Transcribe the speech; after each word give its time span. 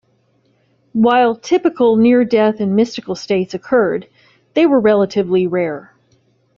While 0.93 1.35
'typical' 1.35 1.95
near-death 1.95 2.59
and 2.59 2.75
mystical 2.75 3.13
states 3.13 3.53
occurred, 3.53 4.07
they 4.55 4.65
were 4.65 4.79
relatively 4.79 5.45
rare. 5.45 5.93